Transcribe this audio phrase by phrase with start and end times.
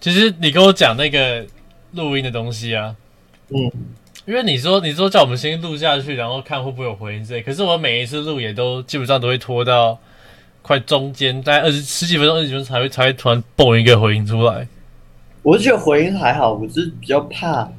[0.00, 1.46] 其实你跟我讲那个
[1.92, 2.96] 录音的东西啊，
[3.48, 3.70] 嗯，
[4.24, 7.42] 因为你说你说叫我们先录下去，然后看会不会有回音之类。
[7.42, 9.98] 可是我每一次录也都基本上都会拖到
[10.62, 14.66] 快中间，大概二十十几分钟、二十几分钟才会才会突然蹦一个回音出来。
[15.42, 17.70] 我是觉得回音还好，我是比较怕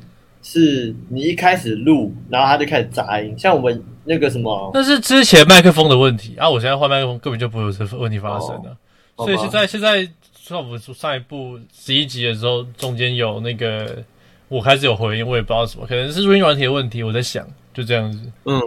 [0.43, 8.75] 是你一开始录，然后它就开始杂音，像我们那个什么，那是之前麦克风的问题啊，我现在换麦克风根本就不会有这问题发生的。
[9.15, 10.07] 好吧所以现在现在
[10.43, 14.03] 像我们上一部十一集的时候，中间有那个
[14.47, 18.19] 我开始有回音，我也不知道什么，可能是录音软体的问题，我在想就这样子。
[18.45, 18.59] 嗯，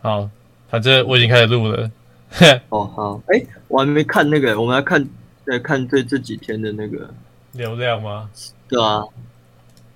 [0.00, 0.30] 好，
[0.70, 1.90] 反正我已经开始录了。
[2.70, 5.04] 哦好，哎、我还没看那个，我们要看
[5.46, 7.12] 来看这这几天的那个，
[7.50, 8.30] 流量吗？
[8.68, 9.02] 对啊，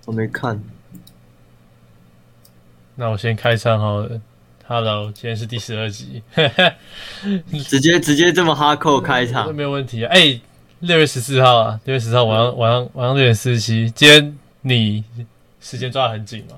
[0.07, 0.61] 我没看，
[2.97, 4.21] 那我先开场好了。
[4.66, 6.21] Hello，今天是第十二集，
[7.69, 10.13] 直接直接这么哈扣开场，没有问题啊。
[10.13, 10.41] 哎、
[10.80, 13.91] 六月十四号啊，六月十四号晚上晚上晚上六点四十七。
[13.91, 15.02] 今天你
[15.59, 16.57] 时间抓得很紧吗？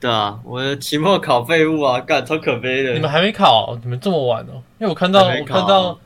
[0.00, 3.78] 对啊，我的期末考废物啊，干超可悲的，你们还没考？
[3.82, 4.60] 你们这么晚哦？
[4.80, 5.96] 因为我看到我看到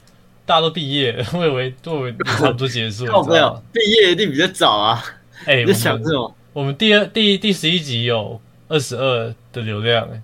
[0.44, 3.62] 大家都毕业了， 我以为我以为差不多结束了。
[3.72, 5.02] 毕业一定比较早啊，
[5.46, 10.20] 哎、你在想这种，我们第二第第十一集有二十二的流量、哎，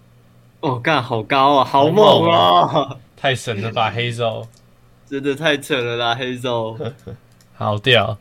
[0.61, 4.47] 哦干好高啊，好猛啊，太神了吧， 黑手，
[5.11, 6.79] 真的太扯了啦，黑手，
[7.59, 8.17] 好屌，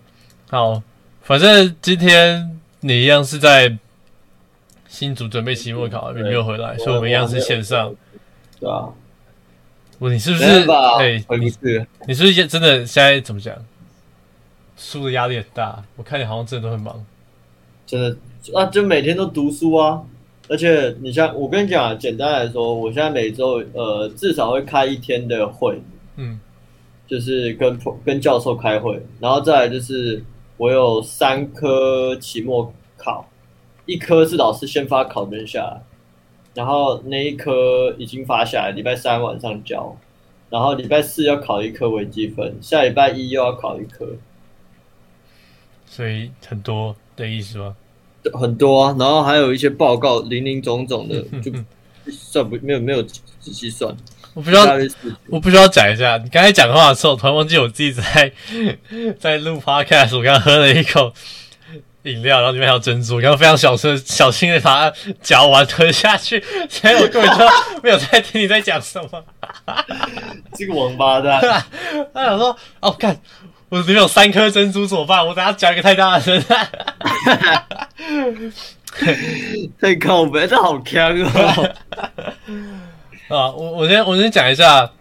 [0.49, 0.81] 好，
[1.21, 3.77] 反正今天你一样是在
[4.87, 7.93] 新竹准备期末考，你没有回来，所以我们一样是线上。
[8.59, 8.89] 对啊，
[9.99, 10.45] 我你是不是？
[10.67, 13.55] 哎、你是，你是不是真的现在怎么讲？
[14.75, 17.05] 书的压力很大，我看你好像真的都很忙。
[17.85, 18.17] 真的
[18.59, 20.01] 啊，就每天都读书啊。
[20.47, 25.79] 而且你像我跟你讲啊，简单来说，我现在每周呃至少会开一天的会，
[26.15, 26.39] 嗯，
[27.09, 30.23] 就是跟跟教授开会，然后再来就是
[30.57, 33.27] 我有三科期末考，
[33.85, 35.81] 一科是老师先发考卷下来，
[36.53, 39.97] 然后那一科已经发下来，礼拜三晚上交，
[40.50, 44.05] 然后礼拜四要考一科微积分，下礼拜一又要考一科，
[45.88, 47.75] 所以很多的意思吗？
[48.34, 51.51] 很多啊，然后还有一些报告零零总总的，就
[52.11, 53.22] 算不没有没有仔
[53.53, 53.95] 细算，
[54.34, 54.66] 我不需要
[55.28, 56.17] 我不需要讲一下。
[56.17, 58.31] 你刚才讲话的时候，我突然忘记我自己在
[59.19, 60.17] 在录 podcast。
[60.17, 61.13] 我刚刚喝了一口
[62.03, 67.45] 饮料，然后里面还有珍珠，我刚刚非常小声、小心的把它嚼完吞下去， 所以我根本就
[67.84, 69.23] 没有在听你在讲什么。
[70.53, 71.41] 这个王八蛋，
[72.13, 73.19] 他想说：“哦，看
[73.69, 75.25] 我里面有三颗珍珠怎么办？
[75.28, 76.41] 我等下讲一个太大声。
[79.79, 81.69] 太靠北，这好强哦。
[83.29, 84.91] 啊，我我先我先讲一下，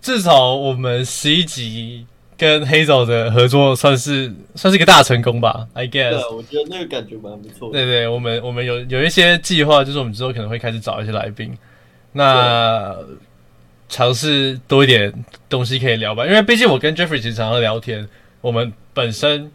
[0.00, 2.06] 至少我们十一集
[2.36, 7.78] 跟黑总的合作，算是算是一个大成功吧，I guess。，对我觉得那个感觉蛮不错的。
[7.78, 11.56] 对对，我们我们有有一些计划，就是我们之后可能会开始找一些来宾，
[12.12, 12.96] 那
[13.88, 15.12] 尝试多一点
[15.48, 16.26] 东西可以聊吧。
[16.26, 18.08] 因为毕竟我跟 Jeffrey 其实常常聊天，
[18.40, 19.50] 我们本身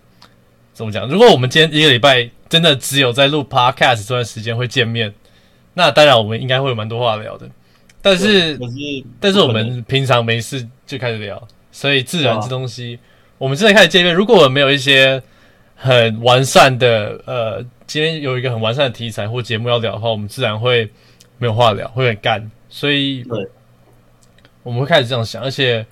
[0.72, 1.08] 怎么讲？
[1.08, 5.14] 如果我们今天一个礼拜真的只有在录 Podcast 这段时间会见面，
[5.74, 7.50] 那当然我们应该会有蛮多话聊的。
[8.02, 13.00] 但是可是但是我们平常没事就开始聊，所以自然这东西，
[13.38, 14.14] 我们真的开始见面。
[14.14, 15.22] 如果我们没有一些
[15.76, 20.90] 很完善的呃，今天有一个很完善的题材或节目要聊的话，我们自然会
[21.38, 22.50] 没有话聊，会很干。
[22.70, 23.48] 所以对
[24.64, 25.86] 我们会开始这样想，而且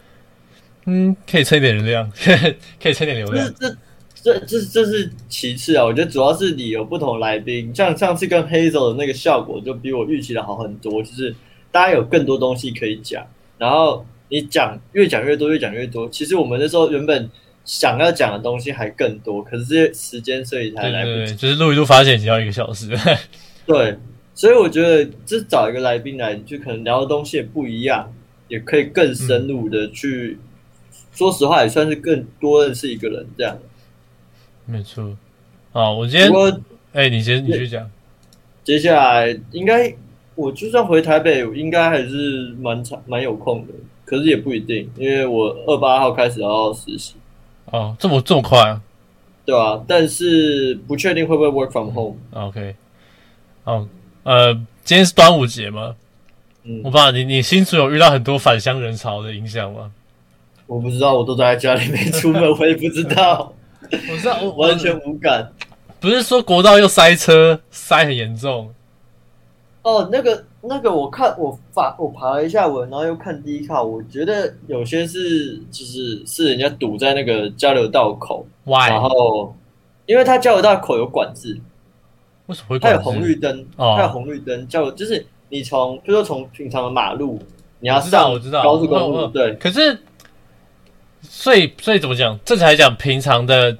[0.86, 2.12] 嗯，可以蹭一点流量，
[2.82, 3.70] 可以蹭点流量这。
[3.70, 3.78] 这
[4.24, 11.34] 这这这是其次啊，我觉得主要是你有不同来宾，像上次跟黑 l 的那个效果就比我预期的好很多，就是
[11.78, 13.24] 大家有更多东西可以讲，
[13.60, 16.10] 然后你讲越讲越多，越讲越多。
[16.10, 17.30] 其实我们那时候原本
[17.66, 21.36] 想要讲的东西还更多，可是这些时间所以才对对对，来不及。
[21.36, 22.98] 就是录一录，发现已经要一个小时。
[23.68, 23.96] 对，
[24.34, 28.12] 所以我觉得这找一个来宾来，就可能聊的东西也不一样，
[28.48, 30.40] 也可以更深入的去。
[31.14, 33.56] 说实话，也算是更多认识一个人这样。
[34.66, 35.16] 没错。
[35.72, 36.32] 好，我今天
[36.94, 37.88] 哎、你先你去讲。
[38.64, 39.96] 接下来应该
[40.38, 43.74] 我就算回台北，应该还是蛮长蛮有空的，
[44.06, 47.16] 可是也不一定，因为我二八号开始要实习，
[47.66, 48.82] 哦，这么这么快啊？
[49.44, 52.16] 对啊、但是不确定会不会 work from home。
[52.32, 52.76] OK，
[53.64, 53.88] 哦，
[54.24, 54.54] 呃，
[54.84, 55.96] 今天是端午节嘛，
[56.64, 59.92] 嗯我，不知道你你新竹有遇到很多返乡人潮的影响吗？
[60.68, 63.54] 我不知道，我都待在家里没出门， 我也不知道，
[63.90, 65.50] 我知道，我完全无感。
[66.00, 68.70] 不是说国道又塞车，塞很严重，
[69.88, 79.00] 哦，那个那个，我看我发我爬了一下文，然后又看第一靠，我觉得有些是就是是人家堵在那个交流道口，然？
[79.02, 79.56] 后
[80.06, 81.58] 因为它交流道口有管制，
[82.48, 87.40] 为什么会它有红绿灯，哦它有红绿灯，交流就是你从，比如说从平常的马路，
[87.80, 89.98] 你要知道上我知道高速公路，对，可是，
[91.22, 92.38] 所以所以怎么讲？
[92.44, 93.78] 正常来讲，平常的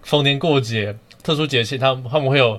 [0.00, 2.58] 逢年过节、特殊节气，他们他们会有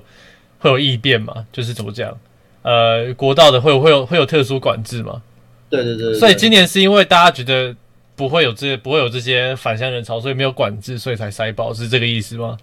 [0.60, 1.44] 会有异变嘛？
[1.50, 2.16] 就是怎么讲？
[2.62, 5.20] 呃，国道的会有会有会有特殊管制吗？
[5.68, 7.74] 对对对对，所以今年是因为大家觉得
[8.14, 12.56] 不会有这不会有这些返乡人潮，所以没有管制，所以才塞爆，是这个意思吗？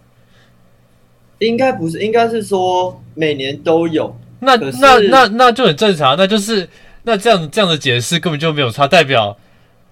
[1.40, 6.70] 应该不是，应该是说每年都有，那那那那就很正常，那就是
[7.04, 9.38] 那这样这样的解释根本就没有差，代表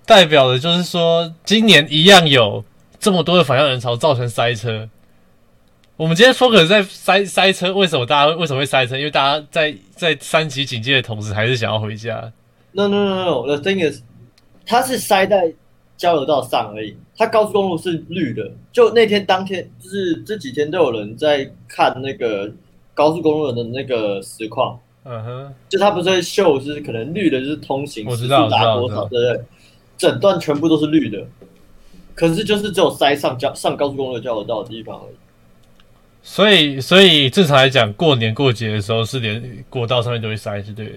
[0.05, 2.63] 代表的就是说今年一样有
[2.99, 4.87] 这么多的返乡人潮造成塞车。
[5.97, 8.95] 我们今天 focus 在塞塞车，为什么大家为什么会塞车？
[8.95, 12.31] 因为大家在在三级警戒的同时，还是想要回家。
[12.71, 14.01] No no no no，the thing is，
[14.63, 15.51] 它是塞在
[15.97, 18.47] 交流道上而已，它高速公路是绿的。
[18.71, 22.51] 就那天当天，就是这几天都有人在看那个
[22.93, 29.45] 高速公路的那个实况，嗯哼，就它不是在秀，是可能绿的就是通行时速我知道达多少，对不对？
[29.97, 31.25] 整段全部都是绿的，
[32.13, 35.15] 可是就是只有塞上交上高速公路的交流道的地方而已。
[36.29, 40.91] 所以所以正常来讲，过年过节的时候是连国道上面都会塞，是对的。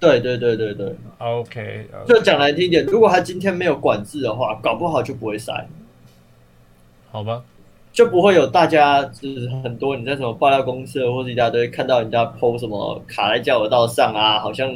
[0.00, 5.52] 对对对对对，OK，, 就讲难听一点，如果他今天没有管制的话，搞不好就不会塞。
[7.12, 7.40] 好吧，
[7.92, 14.68] 就不会有大家就是很多你在什么爆料公社或者一大堆看到人家 PO 什么卡在交流道上啊，好像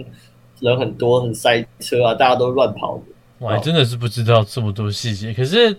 [0.60, 3.02] 人很多很塞车啊，大家都乱跑的。
[3.40, 5.76] 我还真的是不知道这么多细节，可是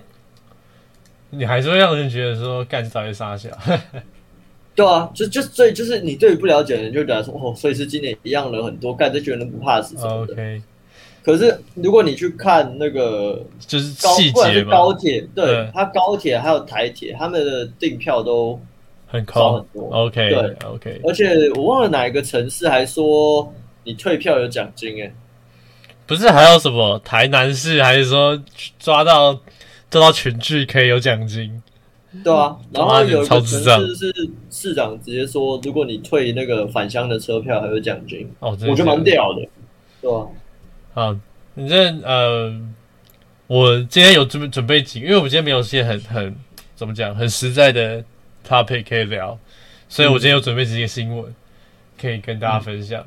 [1.29, 3.49] 你还是会让人觉得说干这到底傻小。
[4.77, 10.33] 对啊，就就所以就是你对于不了解的人就觉得说哦，所以是今年一样人很多，干这群人不怕死什么的。
[10.33, 10.61] OK，
[11.23, 18.61] 可是如果你去看那个就是高，细不管是节嘛，高铁，对对它高铁还有台铁，他们的订票都
[19.07, 19.65] 很高很。
[19.73, 19.89] 多。
[19.89, 23.51] OK 对 OK，而且我忘了哪一个城市还说
[23.83, 25.11] 你退票有奖金哎、
[26.05, 28.39] 不是还有什么台南市，还是说
[28.77, 29.33] 抓到
[29.89, 31.63] 抓到群聚可以有奖金？
[32.23, 33.79] 对啊，然后有一个城超智障。
[33.79, 39.47] 市是市长直接说，如果你退那个返乡的车票还有奖金，哦，我觉得蛮屌的，
[40.01, 40.25] 对啊，
[40.93, 41.15] 好，
[41.55, 42.53] 反正呃，
[43.47, 46.35] 我今天有准备准备几个，因为我们今天没有一些很很
[46.75, 48.03] 怎么讲很实在的
[48.47, 49.37] topic 可以聊，
[49.89, 51.33] 所以我今天有准备几个新闻
[51.99, 53.05] 可以跟大家分享。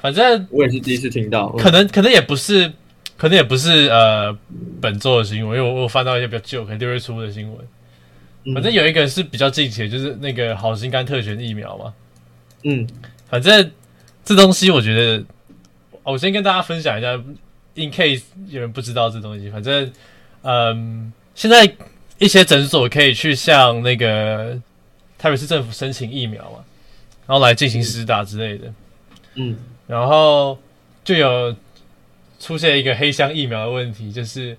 [0.00, 2.72] 反正我也是第一次听到，可能可能也不是，
[3.16, 4.36] 可能也不是呃
[4.80, 7.58] 本周的新闻，因为我我翻到一些比较旧，可能六月初的新闻。
[8.44, 11.94] 嗯反正有一个是比较近期的，就是那个好心肝特权疫苗嘛。
[12.64, 12.88] 嗯
[13.28, 13.70] 反正
[14.24, 15.24] 这东西我觉得，
[16.02, 17.12] 哦我先跟大家分享一下
[17.74, 19.50] ，in case 有人不知道这东西。
[19.50, 19.92] 反正，
[20.42, 21.70] 嗯，现在
[22.18, 24.60] 一些诊所可以去向那个
[25.18, 26.58] 台北市政府申请疫苗嘛，
[27.26, 28.72] 然后来进行施打之类的。
[29.34, 29.56] 嗯
[29.86, 30.58] 然后
[31.04, 31.54] 就有
[32.40, 34.56] 出现一个黑箱疫苗的问题，就是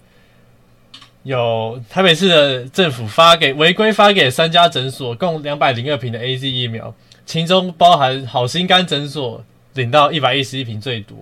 [1.23, 6.93] 有台北市的政府发给违规发给三家诊所共两百零二瓶的 A Z 疫苗，
[7.25, 9.43] 其中包含好心肝诊所
[9.73, 11.17] 领到一百一十一瓶最多。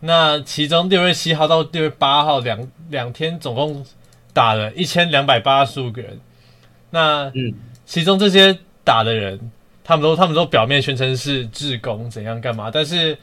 [0.00, 3.84] 那其中六月七号到六月八号两两天总共
[4.32, 6.20] 打了一千两百八十五个人。
[6.90, 7.54] 那嗯
[7.84, 9.50] 其中这些打的人，
[9.82, 13.16] 他们都他们都表面宣称是志工怎样干嘛，但是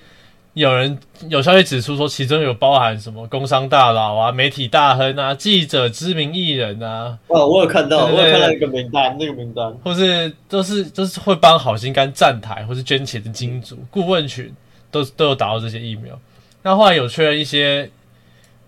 [0.58, 0.98] 有人
[1.30, 14.52] 有消息指出说，其中有包含什么工商大佬啊、媒体大亨啊、记者、知名艺人啊，哦，我有看到，对对对我有看到一个名单，那个名单，或是都是都是会帮好心肝站台或是捐钱的金主顾问群，
[14.90, 16.20] 都都有打到这些疫苗。
[16.64, 17.88] 那后来有确认一些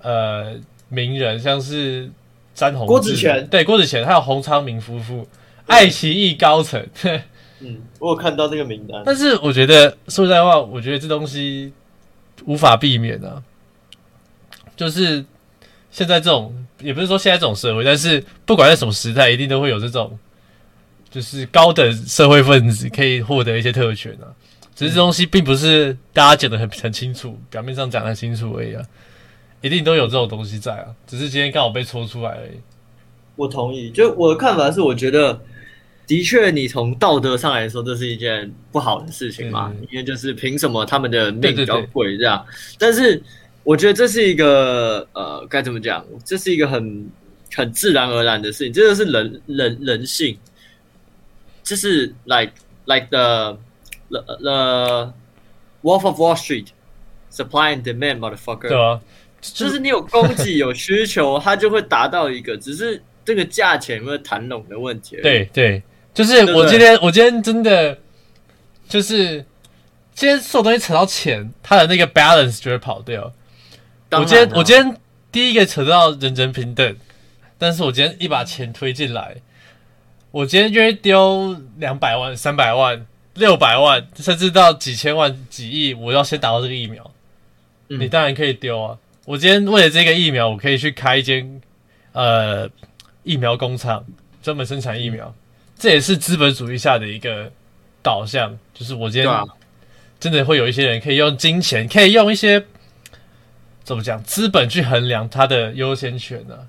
[0.04, 0.54] 呃
[0.90, 2.08] 名人，像是
[2.54, 5.28] 詹宏郭子乾对郭子乾，还有洪昌明夫妇、
[5.66, 6.88] 爱奇艺高层。
[7.62, 11.74] 嗯，我有看到这个名单，但是我觉得说实在话，我觉得这东西
[12.46, 13.44] 无法避免啊。
[14.76, 15.26] 就是
[15.92, 20.18] 现在这种，也不是说现在这种社会，但是不管在什么时代，一定都会有这种，
[21.10, 24.32] 就是高等社会分子可以获得一些特权啊。
[24.74, 28.82] 只是这东西并不是大家讲的很很清楚，表面上讲的很清楚而已啊，
[29.60, 30.86] 一定都有这种东西在啊。
[31.06, 32.62] 只是今天刚好被戳出来而已。
[33.36, 33.90] 我同意。
[33.92, 35.42] 就我的看法是，我觉得
[36.10, 42.44] 的确，你从道德上来说，这是一件不好的事情嘛，嗯因为就是凭什么他们的命比较贵这样？
[42.80, 43.22] 但是
[43.64, 46.04] 我觉得这是一个呃，该怎么讲？
[46.26, 47.08] 这是一个很
[47.54, 50.36] 很自然而然的事情，这就是人人人性，
[51.62, 52.54] 就是 like
[52.86, 53.60] like the
[54.10, 55.14] the the
[55.84, 56.70] Wolf of Wall Street
[57.32, 59.00] supply and demand motherfucker，对啊，
[59.40, 65.22] 就是你有供给有需求，它就会达到一个，只是这个价钱有没有谈拢的问题而已。
[65.22, 65.84] 对对，
[66.20, 67.98] 就是我今天我今天真的
[68.90, 69.46] 就是
[70.14, 73.32] 今天所有东西扯到钱，他的那个 balance 就会跑掉。
[74.12, 74.98] 我今天我今天
[75.32, 76.94] 第一个扯到人人平等，
[77.58, 79.38] 但是我今天一把钱推进来，
[80.32, 87.10] 我今天就会丢两百万、三百万、六百万，甚至到几千万、几亿，我要先打到这个疫苗。
[87.88, 88.98] 嗯你当然可以丢啊！
[89.24, 91.62] 我今天为了这个疫苗，我可以去开一间
[92.12, 92.70] 呃
[93.24, 94.06] 疫苗工厂，
[94.44, 95.34] 专门生产疫苗。
[95.80, 97.50] 这也是资本主义下的一个
[98.04, 99.48] 导向，就是我今天
[100.20, 102.66] 真的会有一些人可以用金钱，可以用一些
[103.84, 106.68] 怎么讲资本去衡量他的优先权呢、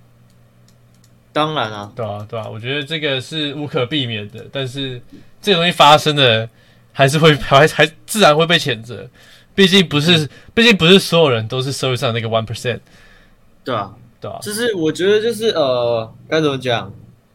[1.33, 5.03] 当然啊，对啊，对啊，我觉得这个是无可避免的，但是
[5.43, 6.49] 这个东西发生的
[6.93, 9.09] 还是会 还还自然会被谴责，
[9.55, 12.79] 毕竟不是，毕竟不是所有人都是社会上那个 one percent，
[13.65, 16.93] 对啊，对啊、就是我觉得就是呃，该怎么讲？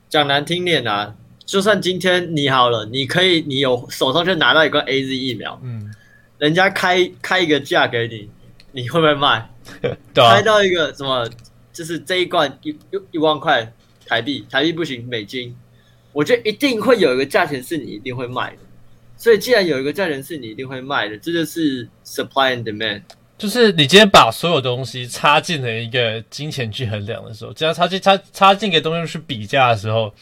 [0.07, 1.13] 讲难听点啊，
[1.55, 5.89] 就算今天你好了，你可以你有手上就拿到一个 A Z 疫苗，嗯，
[6.37, 8.29] 人家开开一个价给你，
[8.73, 9.49] 你会不会卖？
[10.13, 11.25] 对啊开，到一个什么，
[11.71, 13.71] 就是这一罐一一一万块
[14.05, 15.55] 台币，台币不行，美金，
[16.11, 18.57] 我觉得一定会有一个价钱是你一定会卖的。
[19.15, 23.01] 所以既然有一个价钱是你一定会卖的，这就是 supply and demand。
[23.37, 30.13] 就是你今天把所有东西插进了一个金钱去衡量的时候，只要插进插插进一个东西去比价的时候，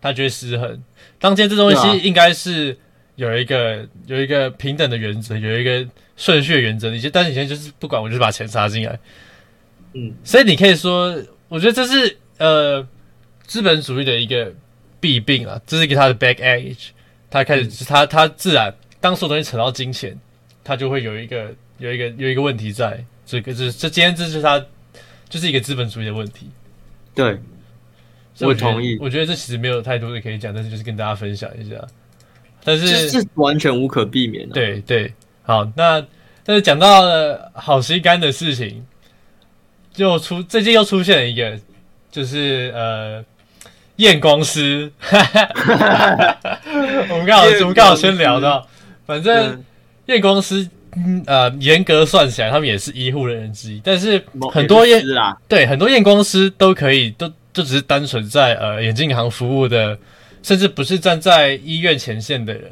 [0.00, 0.82] 它就会失衡。
[1.18, 2.76] 当今天这东西应该是
[3.16, 6.90] 有一个有一个平等的原则，有一个顺序的原则。
[6.90, 8.98] 你就但是你现在就是不管，我就是把钱插进来。
[9.92, 11.16] 嗯，所以你可以说，
[11.48, 12.86] 我觉得这是呃
[13.46, 14.52] 资本主义的一个
[15.00, 16.88] 弊病啊，这是一个它的 back edge。
[17.28, 20.18] 它开始，它它自然当所有东西扯到金钱，
[20.64, 23.04] 它就会有一个有一个有一个问题在。
[23.24, 24.58] 这个这这今天这是它
[25.28, 26.50] 就是一个资本主义的问题。
[27.14, 27.38] 对，
[28.40, 31.76] 我同意我觉得这其实没有太多的可以讲，但是就是跟大家分享一下。
[32.62, 36.04] 但这是是完全无可避免的。，对对，好，那
[36.44, 38.84] 但是讲到了好心肝的事情，
[39.92, 41.58] 就出最近又出现了一个，
[42.10, 43.24] 就是呃
[43.96, 44.92] 验光师，
[47.10, 48.66] 我们刚好我们刚好先聊到，
[49.06, 49.64] 反正嗯，
[50.06, 50.68] 验光师。
[50.96, 54.20] 嗯呃，严格算起来，他们也是医护人员之一，但是
[54.52, 55.00] 很多验
[55.46, 59.98] 对，很多验光师都可以，都就只是单纯在呃眼镜行服务的，
[60.42, 62.70] 甚至不是站在医院前线的人。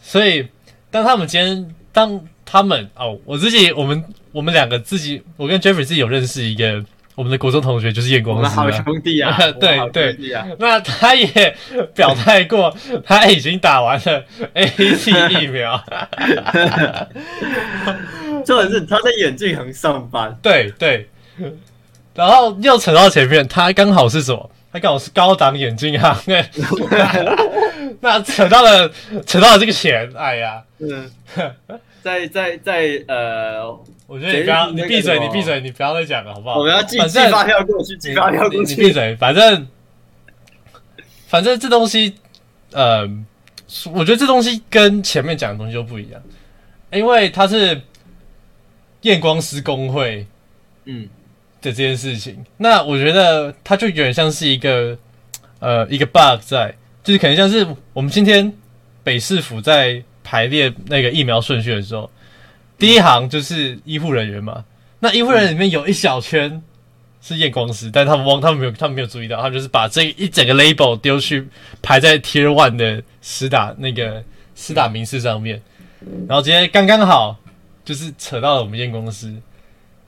[0.00, 0.46] 所以，
[0.90, 8.70] 当他们今天，当他们哦，我自己，我们我们两个自己，我跟 Jeffrey 自己有认识一个我们的国中同学，就是验光师好。
[8.70, 11.56] 兄弟啊，对对啊，那他也
[11.94, 14.24] 表态过，他已经打完了
[14.54, 15.82] A T 疫苗。
[18.44, 21.08] 重点是他在眼镜行上班，对对，
[22.14, 24.50] 然后又扯到前面，他刚好是什么？
[24.72, 26.44] 他刚好是高档眼镜行，对，
[28.00, 28.90] 那扯到了
[29.24, 31.10] 扯到了这个钱，哎呀，嗯，
[32.02, 33.64] 在在在呃，
[34.08, 36.58] 我觉得你不要，你闭嘴，你闭嘴，你不要再讲了，好不好？
[36.58, 39.68] 我们要寄寄反正发票过去，寄发票你过去，你闭嘴，反正
[41.28, 42.14] 反正这东西，
[42.72, 43.08] 呃，
[43.92, 46.20] 我觉得这东西跟前面讲的东西就不一样，
[46.92, 47.80] 因为它是
[49.02, 50.26] 验光师工会
[50.84, 51.08] 嗯，
[51.64, 54.96] 的这件事情，那我觉得它就有点像是一个
[55.60, 58.52] 呃一个 bug 在，就是可能像是我们今天
[59.02, 62.10] 北市府在排列那个疫苗顺序的时候，
[62.78, 64.64] 第一行就是医护人员嘛，
[65.00, 66.62] 那医护人员里面有一小圈
[67.22, 71.48] 是验光师，但他们忘，他们没有，他们没有注意到，他们就是把这一整个 label 丢去
[71.80, 74.22] 排在 Tier One 的实打那个
[74.54, 75.62] 实打名次上面，
[76.28, 77.38] 然后直接刚刚好
[77.84, 79.34] 就是扯到了我们验光师。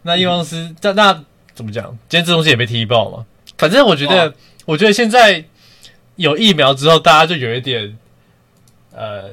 [0.02, 1.25] 那验光师，那那
[1.56, 1.86] 怎么讲？
[2.08, 3.26] 今天这东西也被踢爆嘛。
[3.58, 4.32] 反正我觉得，
[4.66, 5.42] 我觉得现在
[6.14, 7.96] 有疫苗之后，大家就有一点
[8.94, 9.30] 呃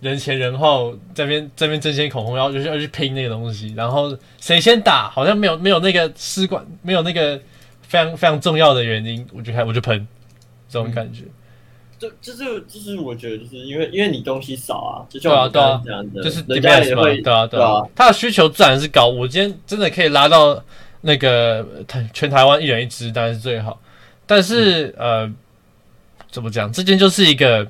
[0.00, 7.40] 人前人后，这边这边争先恐后，然后就是要去拼那个东西，然后谁先打，好像没有没有那个试管，没有那个
[7.82, 10.06] 非常非常重要的原因，我就开我就喷
[10.68, 11.22] 这种感觉。
[12.00, 19.08] 这这是就是我觉得就是因为因为你东西少啊，就像对啊我刚刚讲的，就是 Uh, 人家 demand 嘛，对啊对啊，他的需求自然是高。
[19.08, 20.62] 我今天真的可以拉到
[21.00, 23.80] 那个台全台湾一人一支，当然是最好。
[24.26, 25.32] 但是、嗯呃，
[26.30, 26.72] 怎么讲？
[26.72, 27.66] 这件就是一个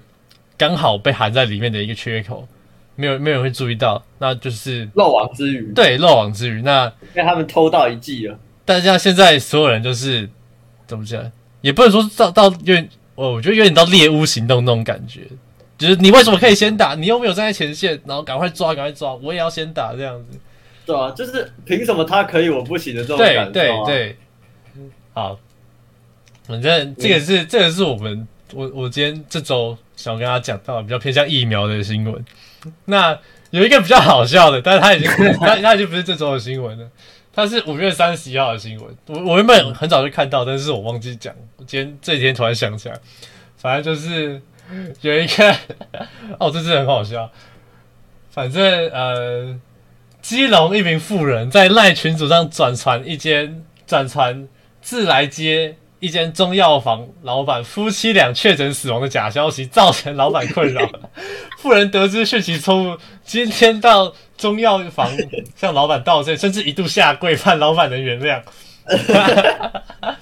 [0.56, 2.48] 刚好被含在里面的一个缺口，
[2.96, 6.62] 没有没有人会注意到，那就是漏网之鱼，对漏网之鱼。
[6.62, 8.36] 那被他们偷到一季了。
[8.64, 10.28] 但像现在所有人就是
[10.86, 11.30] 怎么讲，
[11.60, 15.20] 也不能说到到有点，我我觉得有点到猎巫行动那种感觉，
[15.78, 20.38] 就是你为什么可以先打，你又没有站在前线，然后赶快抓，赶快抓，我也要先打这样子。
[20.88, 23.52] 对啊，就是凭什么他可以我不行的这种对感受、啊。
[23.52, 24.16] 对对，
[25.12, 25.38] 好，
[26.44, 32.24] 反正这个是、这个是我们我我今天这周想跟他讲到比较偏向疫苗的新闻。
[32.86, 33.18] 那
[33.50, 36.88] 有一个比较好笑的，但是他已经 他他已经不是这周的新闻了，
[37.34, 38.96] 他是五月三十一号的新闻。
[39.08, 41.34] 我我原本很早就看到，但是我忘记讲。
[41.58, 42.98] 我今天这几天突然想起来，
[43.58, 44.40] 反正就是
[45.02, 45.54] 有一个
[46.40, 47.30] 哦，这真的很好笑。
[48.30, 49.58] 反正呃，
[50.28, 54.46] 基隆一名妇人在赖群组上转传一间转传
[54.82, 60.86] 自来街一间中药房老板夫妻俩确诊死亡的假消息，造成老板困扰。
[61.56, 65.10] 妇人得知讯息错误，今天到中药房
[65.56, 68.42] 向老板道歉，甚至一度下跪盼老板能原谅。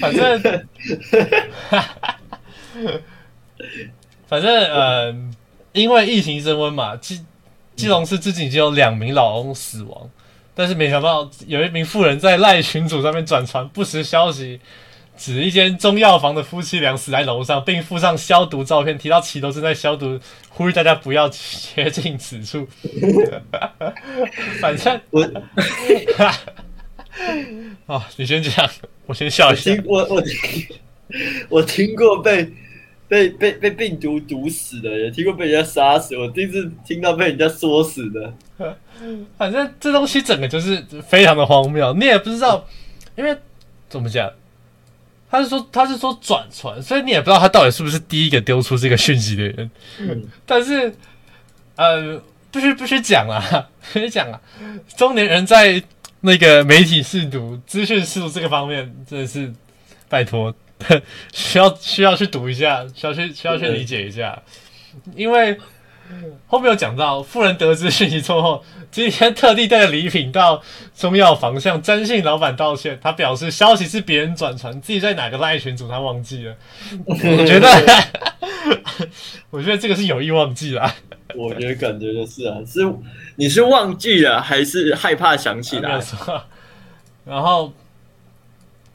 [0.00, 0.66] 反正，
[4.26, 5.14] 反正呃。
[5.72, 7.20] 因为疫情升温嘛，基
[7.76, 10.08] 基隆市至今已经有两名老翁死亡，
[10.54, 14.60] 但是没想到有一名妇人在赖群组上面转传不实消息，
[15.16, 22.66] 指一间中药房的夫妻俩死在楼上，并附上消毒照片，提到其都正在消毒，呼吁大家不要接近此处。
[24.60, 25.22] 反正我，
[27.86, 28.70] 啊，你先讲，
[29.06, 29.72] 我先笑一下。
[29.84, 30.22] 我我
[31.48, 32.50] 我听过被。
[33.06, 36.16] 被被被病毒毒死的，也听过被人家杀死。
[36.16, 38.32] 我第一次听到被人家说死的。
[39.36, 42.66] 反正这东西整个就是非常的荒谬，你也不知道，
[43.16, 43.36] 因为
[43.88, 44.30] 怎么讲，
[45.30, 49.70] 他是说他是说转传，所以你也不知道他到底是不是第一个丢出这个讯息的人。
[50.46, 50.94] 但是
[51.76, 54.40] 呃，必须必须讲啊，必须讲啊，
[54.96, 55.82] 中年人在
[56.20, 59.52] 那个媒体试读、资讯试读这个方面，真的是
[60.08, 60.54] 拜托。
[61.32, 64.42] 需要需要去读一下，需要去需要去理解一下，
[65.14, 65.58] 因为
[66.46, 70.62] 后面有讲到，富人得知讯息错后，今天特地带着礼品到
[70.94, 72.98] 中药房向詹信老板道歉。
[73.02, 76.54] 他表示消息是别人转传，自己在哪个赖群组他忘记了。
[77.06, 77.14] 我
[77.46, 77.68] 觉得，
[79.50, 80.94] 我觉得这个是有意忘记了。
[81.34, 82.80] 我觉得感觉就是啊，是
[83.36, 85.98] 你是忘记了还是害怕想起来？
[87.24, 87.72] 然后。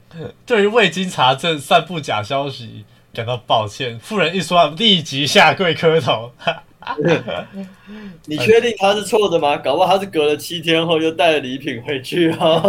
[0.45, 6.31] 对于未经查证散布假消息感到抱歉，妇人一说立即下跪磕头。
[8.25, 9.57] 你确定他是错的吗？
[9.57, 12.59] 搞不好他是隔了七天后又带了礼品回去啊。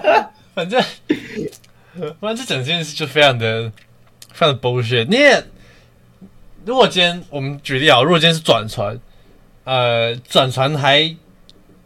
[0.54, 0.82] 反正，
[2.20, 3.70] 反正这整件事就非常的
[4.32, 5.06] 非常的 bullshit。
[5.08, 5.44] 你也，
[6.66, 8.98] 如果今天我们举例啊，如果今天是转传，
[9.64, 11.16] 呃，转传还。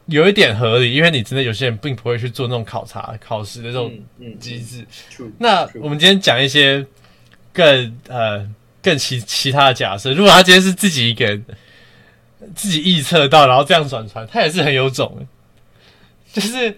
[0.06, 3.90] 有一点合理，因为你真的有些人并不会去做那种考察、考试的这种
[4.38, 4.86] 机制。
[5.38, 6.84] 那我们今天讲一些
[7.54, 8.46] 更呃
[8.82, 10.12] 更其其他的假设。
[10.12, 11.42] 如果他今天是自己一个人
[12.54, 15.26] 自己预测到，然后这样转传，他也是很有种。
[16.32, 16.76] 就是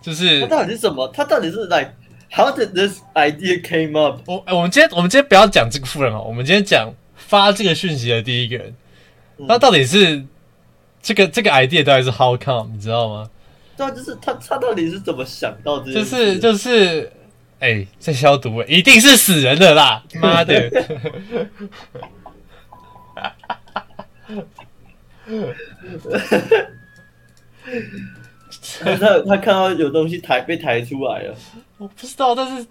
[0.00, 1.08] 就是他到底是什么？
[1.08, 1.92] 他到底是 like
[2.30, 4.20] how did this idea came up？
[4.26, 8.74] 我我们今天我们今天不要讲这个富人哦，我们今天讲发这个讯息的第一个人，
[9.48, 10.24] 他到底是？
[11.08, 13.30] 这个这个 idea 到底是 how come 你知道吗？
[13.78, 15.90] 对啊，就是他他到底是怎么想到这？
[15.90, 17.10] 就是就是，
[17.60, 20.04] 哎，在消毒，一定是死人的啦！
[20.20, 20.70] 妈的！
[28.80, 31.34] 他他看到有东西抬被抬出来了，
[31.78, 32.66] 我不知道，但是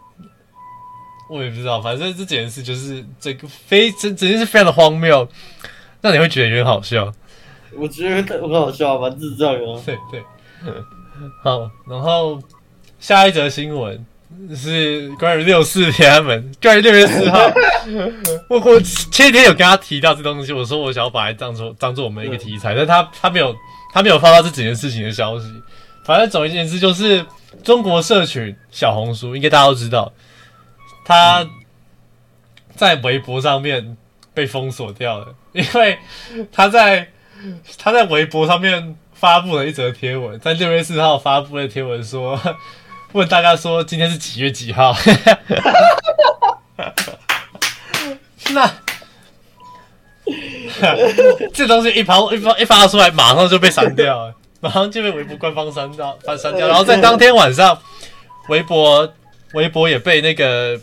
[1.27, 5.27] 我也不知道，反正这件事就是这个非整整件事非常的荒谬，
[6.01, 7.11] 让你会觉得有点好笑。
[7.77, 9.81] 我觉得很好笑，蛮智障的。
[9.85, 10.23] 对 对，
[11.43, 12.39] 好，然后
[12.99, 14.05] 下一则新闻
[14.55, 17.39] 是关于六四天安门，关于六月四号。
[18.49, 23.55] 我我前几天有跟他提到这东西，我说我想要把它当做当做我们一个题材，但他他没有
[23.93, 25.45] 他没有发到这整件事情的消息。
[26.03, 27.25] 反正总而言之就是
[27.63, 30.11] 中国社群小红书，应该大家都知道，
[31.05, 31.47] 他
[32.75, 33.95] 在微博上面
[34.33, 35.99] 被封锁掉了，因为
[36.51, 37.09] 他在。
[37.77, 42.39] 他在微博上面发布了一则贴文，在六月四号发布的贴文说，
[43.13, 44.95] 问大家说今天是几月几号？
[48.51, 48.71] 那
[51.53, 56.67] 这东西一发一发一发出来，马上就被删掉了，马上就被微博官方删掉，翻删掉。
[56.67, 57.81] 然后在当天晚上，
[58.49, 59.11] 微博
[59.53, 60.79] 微博也被那个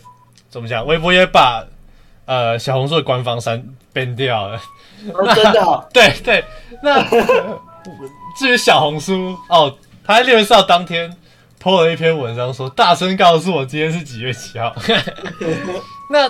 [0.49, 0.85] 怎么讲？
[0.85, 1.65] 微博也把
[2.25, 3.63] 呃小红书的官方删
[3.93, 4.59] 编掉了。
[5.35, 6.43] 真的， 对对。
[6.83, 7.03] 那
[8.37, 11.15] 至于小红书哦，他在六月四号当天
[11.61, 14.73] po 了一篇文章，说大声告诉我今天是几月几号。
[16.11, 16.29] 那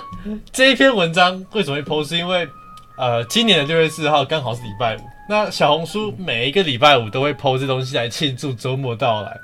[0.52, 2.06] 这一篇文章为什么会 po？
[2.06, 2.48] 是因为
[2.96, 5.00] 呃，今年的六月四号刚好是礼拜五。
[5.28, 9.36] 那小红书每一个礼拜五都会 po 这东西来庆祝周末到来。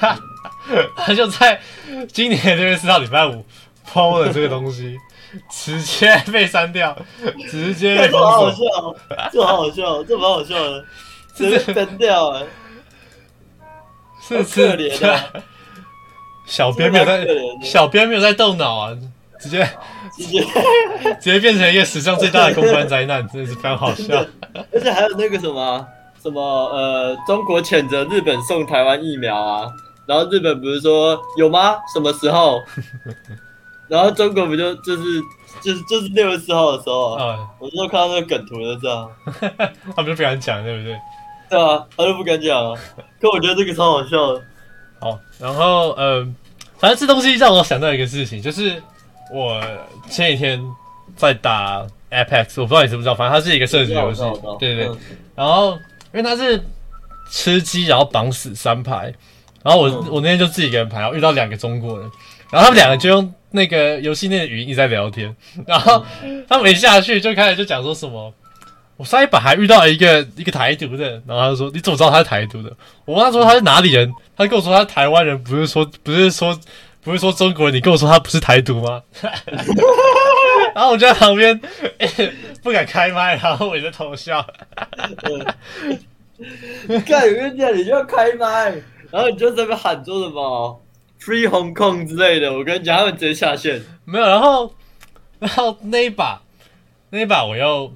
[0.00, 0.18] 那
[0.96, 1.60] 他就在
[2.12, 3.44] 今年的六月四号礼拜五
[3.84, 4.96] 抛了这个东西，
[5.50, 6.96] 直接被删掉，
[7.48, 8.50] 直接被这好好。
[8.50, 8.58] 笑，
[9.32, 10.84] 这好好笑，这蛮好笑的，
[11.34, 12.46] 直接删掉了，
[14.26, 15.24] 是好可怜啊！
[16.46, 17.26] 小编没有在
[17.62, 18.96] 小编没有在动脑啊，
[19.38, 19.64] 直接
[20.16, 20.44] 直接，
[21.20, 24.24] 直接变成一个史上最大的公关灾难，真的是非常好笑。
[24.72, 25.86] 而且还有那个什么
[26.20, 29.68] 什么呃，中国谴责日本送台湾疫苗啊，
[30.06, 31.76] 然后日本不是说有吗？
[31.94, 32.60] 什么时候？
[33.90, 35.20] 然后中国不就就是
[35.60, 39.10] 就是就是六月四号的时候啊，啊，我就看到那个梗图了，这样。
[39.96, 40.96] 他们就不敢讲，对不对？
[41.50, 42.78] 对啊，他就不敢讲啊。
[43.20, 44.42] 可我觉得这个超好笑的。
[45.00, 46.24] 好，然后呃，
[46.78, 48.80] 反正这东西让我想到一个事情，就是
[49.32, 49.60] 我
[50.08, 50.62] 前几天
[51.16, 54.98] 在打 Apex，我不知道你知不知道，反正它是一个射击游戏我知道我知道，对对对嗯。
[55.34, 56.62] 然后因为它是
[57.30, 59.12] 吃鸡，然后绑死三排，
[59.62, 62.10] 然后我、嗯我那天就自己一个人排，然后遇到两个中国人，
[62.50, 65.34] 然后他们两个就用那个游戏内的语音一直在聊天，
[65.66, 66.04] 然 后
[66.48, 68.32] 他们一下去就开始就讲说什么。
[68.96, 72.70] 我上一把还遇到一个一个台独的，然后他就说：“你怎么知道他是台独的？”
[73.06, 76.60] 我问他说他是哪里人，他跟我说他是台湾人，不是说不是说
[77.02, 79.02] 不是说中国人，你跟我说他不是台独吗？
[80.74, 81.58] 然后我就在旁边、
[82.62, 84.46] 不敢开麦，然后我也在偷笑。
[87.06, 88.74] 看，我跟你讲，你就要开麦，
[89.10, 90.80] 然后你就在那边喊说什么
[91.20, 92.52] “Free Hong Kong” 之类的。
[92.52, 93.82] 我跟你讲，他们直接下线。
[94.04, 94.72] 没有，然后
[95.38, 96.40] 然后那一把
[97.10, 97.92] 那一把我又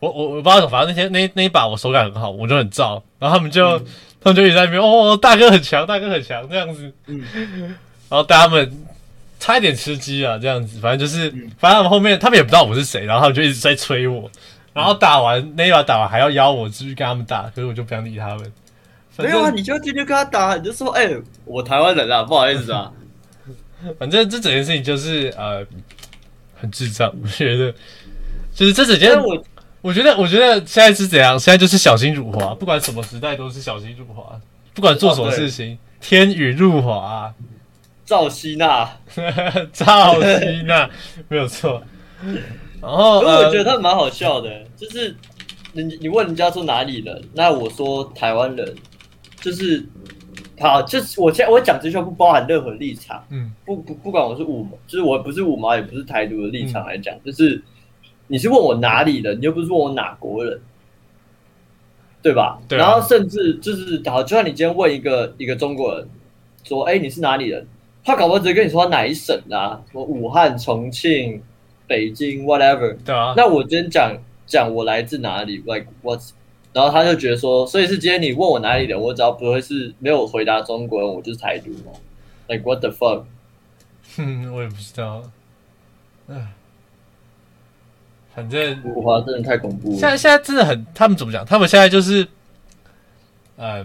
[0.00, 3.78] 我我我不知道怎么，反正那天那那一把我手感很好，我就很燥，然后他们就、
[4.20, 7.24] 他们就一直在那边哦，大哥很强，大哥很强这样子，嗯
[8.08, 8.86] 然后他们
[9.40, 14.30] 差一点吃鸡啊，这样子，反正就是，嗯反正他们后面他们也不知道我是谁，然后他们就一直在催我，
[14.72, 18.52] 然后打完那一把打完还要邀我继续跟他们打，可是我就不想理他们。
[19.16, 21.10] 反没有啊，你就进去跟他打，你就说：“哎、
[21.46, 22.92] 我台湾人啊，不好意思啊。
[23.98, 25.64] 反正这整件事情就是呃
[26.54, 27.72] 很智障， 我觉得
[28.54, 29.42] 就是这整”件但我
[29.80, 31.38] 我觉得，我觉得现在是怎样？
[31.38, 34.38] 现在就是小心辱华，不管什么时代都是小心辱华，
[34.74, 37.32] 不管做什么事情，天雨入华、
[38.04, 38.90] 赵希娜，
[39.72, 40.90] 赵希娜
[41.28, 41.82] 没有错。
[42.82, 45.14] 然后，因为我觉得呃他蛮好笑的，就是
[45.72, 48.74] 你你问人家说哪里人，那我说台湾人，
[49.46, 49.86] 就是
[50.58, 57.62] 好，就是我现在我讲这句话不包含任何立场，嗯，不不不管我是五毛，就是我不是五毛，也不是台独的立场来讲，就是
[58.26, 60.60] 你是问我哪里人，你又不是问我哪国人，
[62.22, 62.58] 对吧？
[62.66, 66.08] 对啊然后甚至就是好，就算你今天问一个一个中国人
[66.64, 67.64] 说，哎、你是哪里人？
[68.02, 71.40] 他搞不好直接跟你说他哪一省啊，什么武汉、重庆、
[71.86, 72.96] 北京，whatever。
[73.04, 76.20] 对啊，那我今天讲讲我来自哪里，like what，
[76.76, 81.92] 然后他就觉得说，所以是今天你问我哪里人，我只要不会是没有回答中国人，我就是台独嘛
[82.48, 83.24] ，like what the fuck。
[84.14, 85.22] 哼，我也不知道。
[86.28, 86.48] 唉，
[88.34, 89.96] 反正五华真的太恐怖了。
[89.96, 91.46] 现在现在真的很，他们怎么讲？
[91.46, 92.28] 他们现在就是，
[93.56, 93.82] 呃，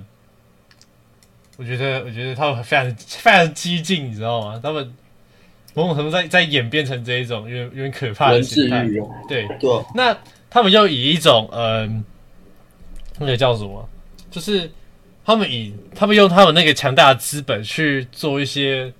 [1.56, 4.60] 我觉得，我觉得他们非常非常激进，你知道吗？
[4.62, 4.94] 他们
[5.76, 8.86] 某种程度在在演变成这一种有点有点可怕的形态。
[9.30, 10.18] 对，对啊，那
[10.50, 12.04] 他们又以一种嗯、
[13.22, 13.88] 那个叫什么？
[14.30, 14.70] 就是
[15.24, 18.94] 他们以他们用他们那个强大的资本去做一些，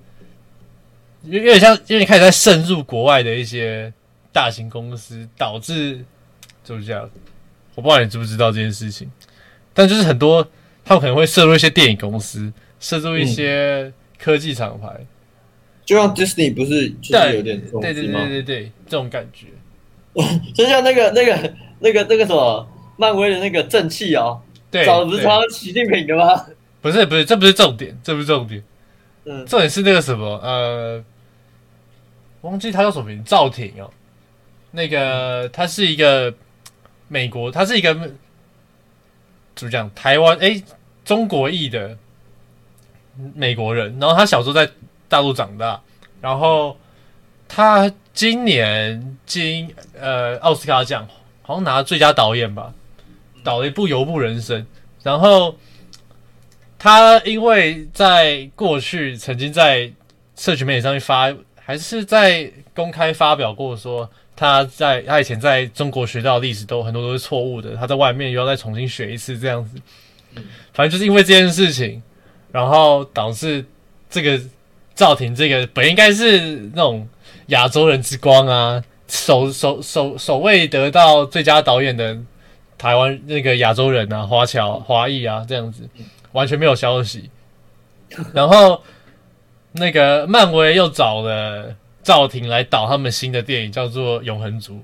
[1.24, 3.92] 有有点像有点开始在渗入国外的一些
[4.32, 6.04] 大型公司，导致
[6.62, 7.08] 就是这样。
[7.74, 9.10] 我不知道你知不知道这件事情，
[9.72, 10.46] 但就是很多
[10.84, 15.06] 他们可能会涉入一些电影公司，涉入一些科技厂牌，
[15.84, 18.12] 就像 Disney 不是就是有点这种对对对？
[18.12, 19.46] 对对，这种感觉。
[20.54, 22.68] 就像那个那个那个那个什么
[23.02, 25.24] 漫威的那个正气哦，对，找的不是对。
[25.24, 26.46] 抄习近平的吗？
[26.80, 28.62] 不是不是，这不是重点，这不是重点，
[29.24, 31.02] 嗯，重点是那个什么呃，
[32.42, 33.90] 忘记他叫什么名，赵挺哦，
[34.70, 36.32] 那个他是一个
[37.08, 37.92] 美国，他是一个
[39.56, 40.62] 怎么讲，台湾诶，
[41.04, 41.98] 中国裔的
[43.34, 44.70] 美国人，然后他小时候在
[45.08, 45.80] 大陆长大，
[46.20, 46.76] 然后
[47.48, 51.06] 他今年金呃奥斯卡奖
[51.42, 52.72] 好像拿了最佳导演吧，
[53.42, 54.60] 导了一部《游牧人生》，
[55.02, 55.56] 然后
[56.78, 59.90] 他因为在过去曾经在
[60.36, 69.80] 社群媒体上面发，还是在公开发表过说他在他以前在中国学到历史都很多都是错误的，他在外面又要再重新学一次这样子。
[70.72, 72.02] 反正就是因为这件事情，
[72.50, 73.64] 然后导致
[74.08, 74.40] 这个
[74.94, 76.40] 赵婷这个本应该是
[76.74, 77.06] 那种
[77.48, 82.16] 亚洲人之光啊，首首首首位得到最佳导演的
[82.82, 85.88] 台湾那个亚洲人啊，华侨华裔啊这样子，
[86.32, 87.30] 完全没有消息。
[88.34, 88.82] 然后
[89.70, 94.74] 那个漫威又找了赵婷来导他们新的电影，叫做《永恒族》。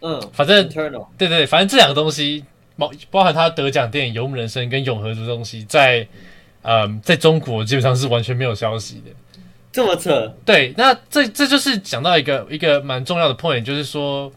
[0.00, 2.44] 嗯，反正对对对，反正这两个东西
[2.76, 6.04] 包包含他得奖电影《游牧人生》跟《永恒族》的东西，在
[6.62, 9.12] 嗯，在中国基本上是完全没有消息的。
[9.70, 14.32] 这么扯，对，那这这就是讲到一个一个蛮重要的 point，就是说，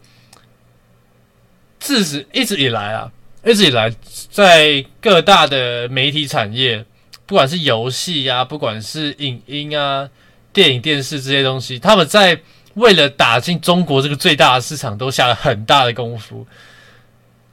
[1.92, 3.12] 自始一直以来啊，
[3.44, 3.94] 一直以来
[4.30, 6.82] 在各大的媒体产业，
[7.26, 10.08] 不管是游戏啊，不管是影音啊、
[10.54, 12.40] 电影、电视这些东西，他们在
[12.76, 16.46] 为了打进中国这个最大的市场，都下了很大的功夫。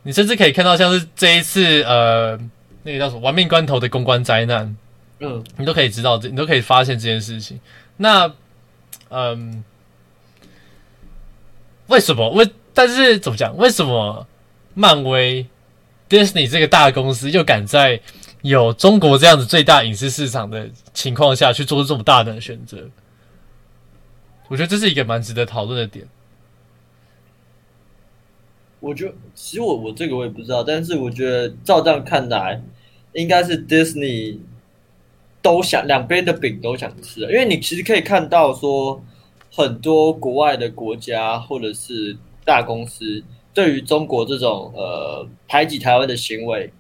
[0.03, 2.39] 你甚至可以看到，像是这一次呃，
[2.83, 4.73] 那个叫什么“玩命关头”的公关灾难，
[5.19, 7.59] 嗯，你都可以知道这，你都可以发现这件事情。
[7.97, 8.31] 那，
[9.09, 9.65] 嗯，
[11.87, 12.29] 为什么？
[12.29, 13.57] 为但是怎么讲？
[13.57, 14.25] 为什么
[14.79, 15.45] 漫威、
[16.07, 17.99] Disney 这个大公司又敢在
[18.43, 22.89] 有中国这样子最大影视市场的情况下去做出这么大胆的选择？
[24.47, 26.07] 我觉得这是一个蛮值得讨论的点。
[28.79, 32.61] 我觉得其实我我这个我也不知道，但是我觉得照这样看来，
[33.11, 34.37] 应该是 Disney
[35.41, 39.03] 都想两边的饼都想吃，因为你其实可以看到说，
[39.51, 42.15] 很多国外的国家或者是
[42.45, 43.21] 大公司
[43.53, 46.71] 对于中国这种呃排挤台湾的行为，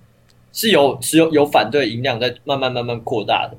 [0.53, 3.57] 是有是有有反对音量在慢慢慢慢扩大的。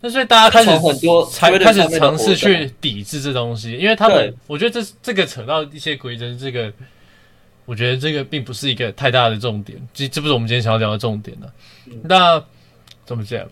[0.00, 6.70] 那所以大家开始很多才开始尝试去抵制这东西，因为他们，我觉得这这个扯到一些规则，这个
[7.64, 11.46] 我觉得这个并不是一个太大的重点，这这不是我们今天想要聊的重点呢、
[11.86, 11.98] 嗯。
[12.04, 12.44] 那
[13.06, 13.44] 怎么讲？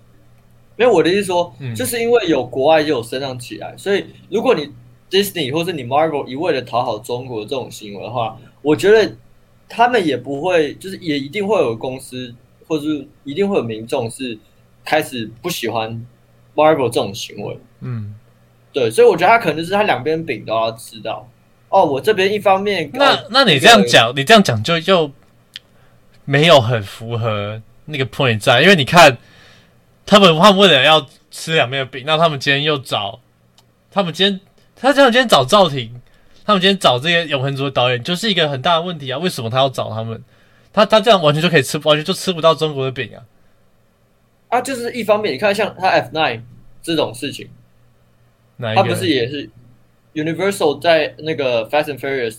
[0.77, 1.75] 没有我的意思说，嗯。
[1.75, 4.69] 就是因为有国外就有声浪起来，所以如果你
[5.11, 9.15] Disney 或是你 Marvel 一味的讨好中国这种行为的话，我觉得
[9.69, 12.35] 他们也不会，就是也一定会有公司，
[12.67, 14.39] 或者是一定会有民众是
[14.83, 16.05] 开始不喜欢
[16.55, 17.59] Marvel 这种行为。
[17.81, 18.15] 嗯，
[18.73, 21.29] 对，所以我觉得他可能就是他两边饼都要吃到。
[21.69, 25.11] 哦，我这边一方面，那哦那你这样讲，你这样讲就又
[26.25, 29.19] 没有很符合那个 point 在，因为你看
[30.07, 33.21] 他们他们为了要吃两边的饼，那他们今天又找
[33.91, 34.41] 他们今天
[34.77, 36.01] 他这样今天找赵婷，
[36.45, 39.19] 他们今天找这些永恒族的导演，就是一个很大的问题啊！
[39.19, 40.23] 为什么他要找他们？
[40.73, 43.25] 他他这样完全就可以吃，完全就吃不到中国的饼啊！
[44.49, 46.43] 啊，就是一方面，你看像他 F nine
[46.83, 47.49] 这种事情？
[48.59, 49.49] 他不是也是
[50.15, 52.37] Universal 在那个 Fast and Furious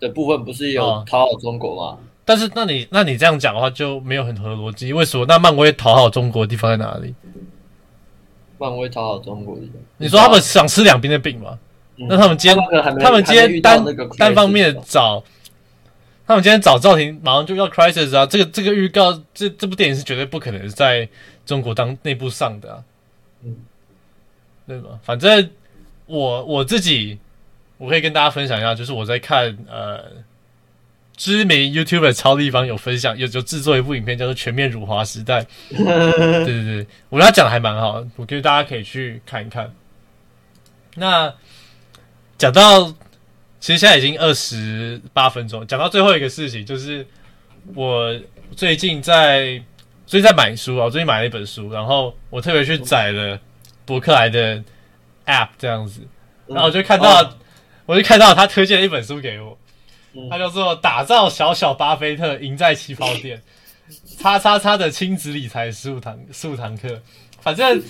[0.00, 1.98] 的部分不是有讨好中国吗？
[2.24, 4.92] 但是那你那你这样讲的话就没有很合逻辑。
[4.92, 5.24] 为什么？
[5.26, 7.14] 那漫威讨好中国的地方在哪里？
[8.58, 9.62] 漫威讨好中国的，
[9.98, 11.58] 你说他们想吃两边的饼吗？
[11.98, 12.58] 嗯那他们今天
[13.00, 15.24] 他们今天单到那个单方面 crisis 找，
[16.26, 18.26] 他们今天找赵婷，马上就要 crisis 啊！
[18.26, 21.08] 这个这个预告，这这部电影是绝对不可能在
[21.46, 22.84] 中国当内部上的啊，
[23.44, 23.56] 嗯，
[24.66, 24.98] 对吧？
[25.02, 25.48] 反正
[26.06, 27.18] 我我自己，
[27.78, 30.04] 我可以跟大家分享一下，就是我在看呃
[31.16, 39.72] 知名 YouTuber 超立方有分享，有有制作一部影片叫做《全面辱华时代》， 对对对，我觉得他讲的还蛮好的，我觉得大家可以去看一看。
[40.96, 41.32] 那
[42.38, 42.84] 讲到，
[43.60, 47.06] 其实现在已经二十八分钟，讲到最后一个事情，就是
[47.74, 48.14] 我
[48.54, 49.62] 最近在
[50.06, 53.38] 最近在买书啊，我最近买了一本书，然后我特别去载了
[53.84, 54.62] 博客来的
[55.26, 56.00] App 这样子，
[56.46, 57.36] 然后我就看到，哦。
[57.86, 59.56] 我就看到他推荐了一本书给我，
[60.12, 60.28] 嗯。
[60.28, 63.38] 它叫做《打造小小巴菲特，赢在起跑点》，
[64.20, 67.00] 叉叉叉的亲子理财十五堂十五堂课，
[67.40, 67.80] 反正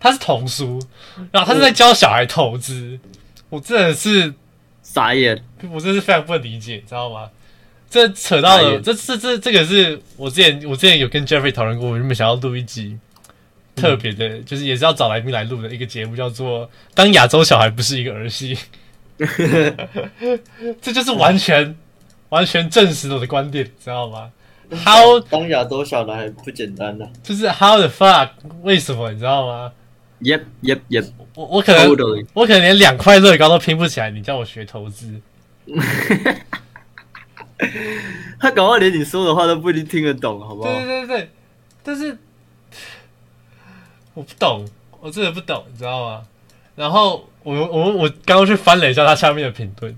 [0.00, 0.80] 它是童书，
[1.30, 2.98] 然后他是在教小孩投资，
[3.52, 4.32] 我真的是
[4.82, 7.28] 傻眼，我真是非常不能理解，你知道吗？
[7.90, 12.98] 这扯到了，这这这这个是我之前我之前有跟 Jeffrey 讨论过，我原本想要录一集
[13.76, 18.56] 特别的，就是也是要找来宾来录的一个节目，叫做《当亚洲小孩不是一个儿戏》，
[20.80, 21.76] 这就是完全
[22.30, 24.30] 完全证实了我的观点，知道吗
[24.70, 28.30] ？How 当亚洲小孩不简单呐、就是 How the fuck？
[28.62, 29.72] 为什么你知道吗？
[30.22, 31.06] Yep, yep, yep.
[31.34, 31.90] 我我可能.
[32.32, 35.20] 我可能连两块乐高都拼不起来，你叫我学投资？
[38.40, 40.68] 他搞不好连你说的话都不一定听得懂，好不好？
[40.72, 41.30] 对对对对，
[41.82, 42.16] 但是
[44.14, 44.66] 我不懂，
[45.00, 46.22] 我真的不懂，你知道吗？
[46.74, 49.96] 然后我我我刚刚去翻了一下他下面的评论，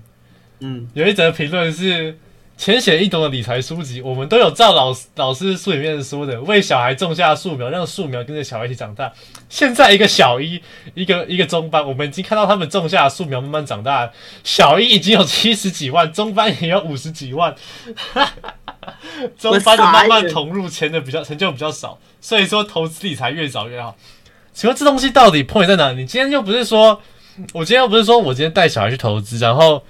[0.59, 2.17] 嗯，有一则评论是
[2.57, 9.11] 浅显易懂的理财书籍，我们都有照老师老师书里面说的，为小孩种下树苗，让树苗跟着小孩一起长大。
[9.49, 10.61] 现在一个小一，
[10.93, 14.09] 一个一个中班，我们已经看到他们种下的树苗慢慢长大。
[14.43, 17.53] 小一已经有七十几万，中班也有五十几万，
[19.37, 23.95] 中班的慢慢投入，钱的比较成就比较少，所以说投资理财越早越好。
[24.53, 25.91] 请问这东西到底 point 在哪？
[25.91, 27.01] 你今天又不是说
[27.51, 29.83] 我今天又不是说我今天带小孩去投资，然后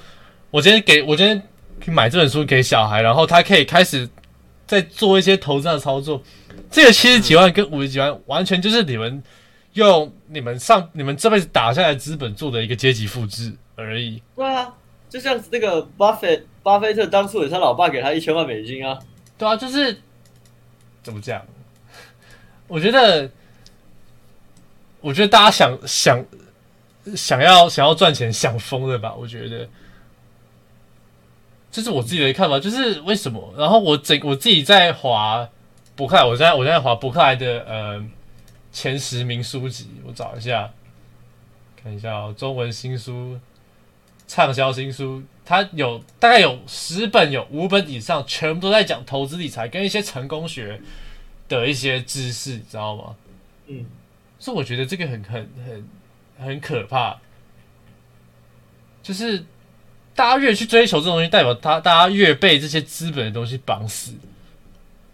[0.50, 1.42] 我今天给我今天
[1.86, 4.10] 去买这本书给小孩，然后他可以开始
[4.66, 6.20] 在做一些投资的操作。
[6.72, 9.22] 这个七十几万跟五十几万，完全就是你们
[9.74, 14.20] 用你们上你们这辈子打下来的资本做的一个阶级复制而已。
[14.36, 14.74] 对啊，
[15.08, 18.98] 就像那个巴菲巴菲特当初也是他老爸给他一千万美金啊。
[19.38, 19.96] 对啊，就是
[21.04, 21.40] 怎么讲？
[22.68, 23.30] 我觉得，
[25.02, 26.26] 我觉得大家想想
[27.16, 29.14] 想要想要赚钱想疯了吧？
[29.14, 29.70] 我觉得，
[31.76, 32.58] 这是我自己的看法。
[32.58, 33.54] 就是为什么？
[33.58, 35.46] 然后我整我自己在划
[35.94, 38.02] 博客来，我现在我现在划博客来的呃
[38.72, 40.72] 前十名书籍，我找一下，
[41.76, 43.38] 看一下哦，中文新书
[44.26, 45.22] 畅销新书。
[45.44, 50.82] 它有大概有十本，有五本以上，全部都在讲投资理财跟一些成功学
[51.50, 53.16] 的一些知识，你知道吗？
[53.68, 53.86] 嗯，
[54.40, 55.90] 所以我觉得这个很很很
[56.40, 57.18] 很可怕，
[59.04, 59.46] 就是
[60.16, 64.14] 大家越去追求这东西，代表他大家越被这些资本的东西绑死，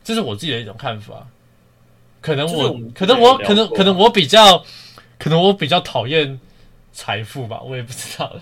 [0.04, 1.28] 这是我自己的一种看法。
[2.22, 4.64] 可能我可能我可能可能我比较
[5.18, 6.40] 可能我比较讨厌
[6.94, 8.36] 财富吧，我也不知道，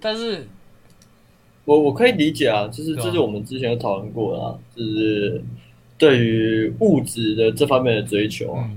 [0.00, 0.46] 但是。
[1.64, 5.42] 我我可以理解啊，就是这是我们之前有讨论过啊，就是
[5.98, 8.70] 对于物质的这方面的追求啊。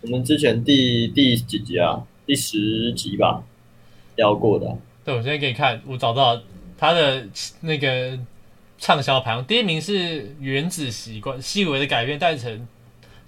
[0.00, 2.06] 我们之前第第几集啊？
[2.24, 3.42] 第十集吧，
[4.14, 4.78] 聊过的。
[5.04, 6.40] 对，我现在给你看，我找到
[6.78, 7.22] 他的
[7.60, 8.18] 那个
[8.78, 12.66] 畅销排行，第一名是《原子习惯》，细微的改变带成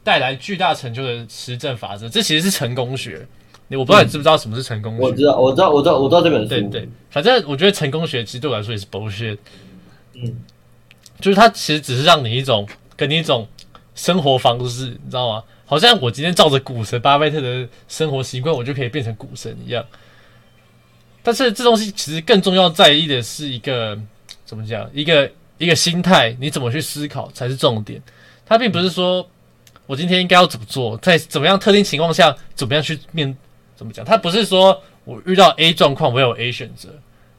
[0.03, 3.27] 带来巨大成就的实证法则，这其实是成功学。
[3.71, 5.03] 我不知道你知不知道什么是成功学？
[5.03, 6.49] 我知道，我知道，我知道，我知道这本书。
[6.49, 9.37] 对对，反正我觉得成功学其实对我来说也是 bullshit。
[10.15, 10.37] 嗯，
[11.21, 13.47] 就是它其实只是让你一种给你一种
[13.95, 15.43] 生活方式，你知道吗？
[15.65, 19.85] 好像我今天照着股神巴菲特的生活习惯，我就可以变成股神一样。
[21.27, 23.99] 但是这东西其实更重要在意的是一个
[24.45, 24.89] 怎么讲？
[24.95, 28.01] 一个一个心态，你怎么去思考才是重点。
[28.47, 29.29] 它并不是说
[29.87, 33.37] 我今天应该要怎么做，在怎么样特定情况下怎么样去面。
[33.75, 34.03] 怎么讲？
[34.03, 36.89] 它不是说我遇到 A 状况，我有 A 选择，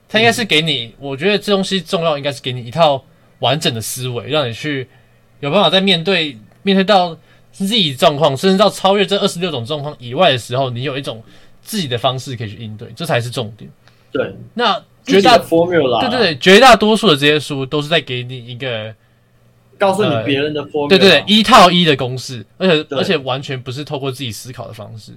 [0.08, 0.94] 它应该是给你。
[1.00, 3.04] 我觉得这东西重要，应该是给你一套
[3.40, 4.88] 完整的思维，让你去
[5.40, 7.18] 有办法在面对面对到
[7.54, 11.24] Z 状况，甚至到超越这二十六种状况以外的时候，你有一种
[11.68, 13.70] 自己的方式可以去应对，这才是重点。
[14.10, 18.96] 对，那绝大 formula，对对对，绝大多数的这些书都是在给你一个
[19.78, 25.12] 告诉你别人的 formula，对对对，一套一的公式，而且而且完全不是透过自己思考的方式。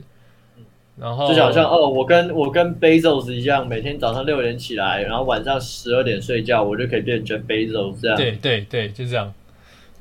[1.00, 8.16] 然后就好像哦，我跟我跟 Bezos 一样，每天早上六点起来，然后晚上十二点睡觉，我就可以变成 Bezos 这样。
[8.18, 9.32] 对对对，就这样。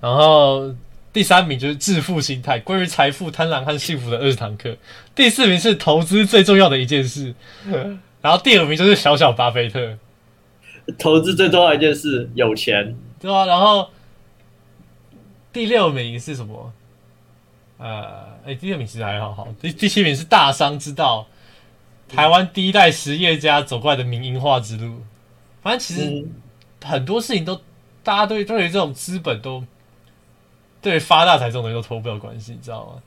[0.01, 0.73] 然后
[1.13, 4.75] 第三名就是致富心态，关于财富、贪婪和幸福的二十堂课。
[5.19, 7.35] 第四名是投资最重要的一件事。
[8.21, 9.97] 然后第五名就是小小巴菲特，
[10.97, 13.45] 投资最重要一件事有钱，对啊？
[13.45, 13.89] 然后
[15.51, 16.71] 第六名是什么？
[17.79, 18.29] 呃。
[18.45, 21.27] 哎，第六名其实还好好，第第七名是大商之道，
[22.07, 25.01] 台湾第一代实业家走过来的民营化之路。
[25.61, 26.25] 反正其实
[26.81, 27.59] 很多事情都，
[28.01, 29.65] 大家对对于这种资本都，
[30.81, 33.03] 对发大财这种东西都脱不了关系，你知道吗？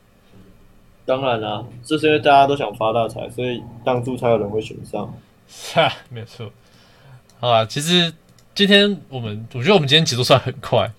[1.04, 5.12] 当然啦，这是因为大家都想发大财，所以当初才有人会选上。
[5.74, 6.50] 哈，没有错。
[7.40, 8.12] 好啊，其实
[8.54, 10.90] 今天我们，我觉得我们今天节奏算很快。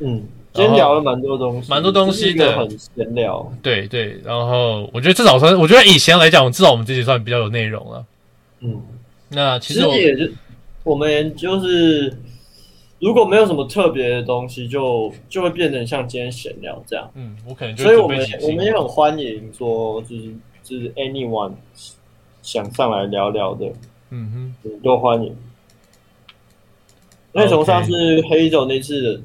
[0.00, 0.24] 嗯。
[0.52, 3.52] 今天聊了蛮多东西，蛮多东西的，很闲聊。
[3.62, 8.04] 对对，然后我觉得至少算，我觉得以前来讲，至少我们这集算比较有内容了。
[8.58, 8.82] 嗯，
[9.28, 10.28] 那其实也就
[10.82, 12.18] 我们就是，
[13.00, 17.10] 如果没有什么特别的东西，就就会变成像今天闲聊这样。
[17.14, 21.52] 嗯，我可能所以我们我们也很欢迎说，就是就是 anyone
[22.42, 23.72] 想上来聊聊的，
[24.10, 25.36] 嗯哼，都欢迎。
[27.32, 29.22] 因为从上次黑走那次。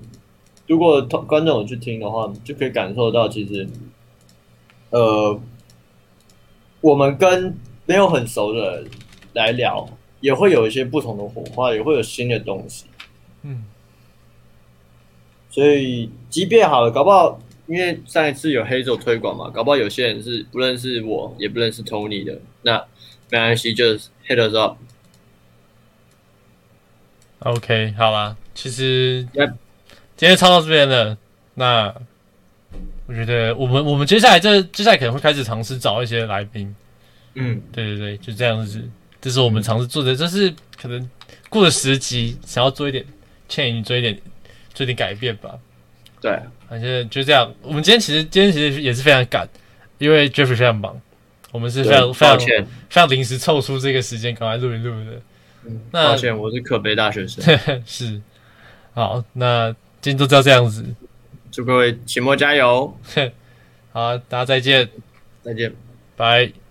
[0.67, 3.69] 如果观众有去听的话，就可以感受到，其实，
[4.89, 5.39] 呃，
[6.81, 7.55] 我们跟
[7.85, 8.87] 没有很熟的人
[9.33, 9.87] 来聊，
[10.21, 12.85] 也会有一些不同的火花，也会有新的东西。
[13.45, 13.63] 嗯，
[15.49, 22.77] 所以即便好了，搞不好，因为上一次有黑手推广嘛，搞不好有些人是不认识我，也不认识 Tony 的，那
[23.29, 24.77] 没关系，就是 hit us up。
[27.39, 29.27] OK，好啦，其实。
[30.17, 31.17] 今天抄到这边了，
[31.55, 31.93] 那
[33.05, 36.73] 我觉得我们我们接下来这接下来可能会开始尝试找一些来宾，
[37.33, 38.81] 嗯，对对对，就这样子，
[39.19, 41.09] 这是我们尝试做的，这是可能
[41.49, 43.05] 过了十集，想要做一点
[43.49, 44.19] change，做一点
[44.73, 45.57] 做一点改变吧。
[46.21, 47.53] 对，反正就这样。
[47.61, 49.47] 我们今天其实今天其实也是非常赶，
[49.97, 50.99] 因为 Jeffrey 非常忙，
[51.51, 55.21] 我们是非常对非常非常临时凑出这个时间，赶快录一录的。
[55.67, 57.43] 嗯那抱歉，我是可悲大学生。
[57.85, 58.21] 是，
[58.93, 59.71] 好，那
[60.01, 60.85] 今天就到这样子，
[61.51, 62.95] 祝各位期末加油，
[63.91, 64.89] 好，大家再见，
[65.41, 65.73] 再见。
[66.15, 66.64] 拜。